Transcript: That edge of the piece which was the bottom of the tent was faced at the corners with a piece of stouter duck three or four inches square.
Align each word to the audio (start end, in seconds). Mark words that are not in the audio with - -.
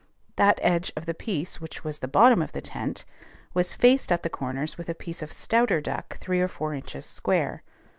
That 0.35 0.57
edge 0.63 0.91
of 0.95 1.05
the 1.05 1.13
piece 1.13 1.61
which 1.61 1.83
was 1.83 1.99
the 1.99 2.07
bottom 2.07 2.41
of 2.41 2.53
the 2.53 2.59
tent 2.61 3.05
was 3.53 3.75
faced 3.75 4.11
at 4.11 4.23
the 4.23 4.31
corners 4.31 4.75
with 4.75 4.89
a 4.89 4.95
piece 4.95 5.21
of 5.21 5.31
stouter 5.31 5.79
duck 5.79 6.17
three 6.17 6.41
or 6.41 6.47
four 6.47 6.73
inches 6.73 7.05
square. 7.05 7.61